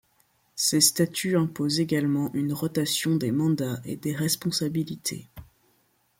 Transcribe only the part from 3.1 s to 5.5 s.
des mandats et des responsabilités.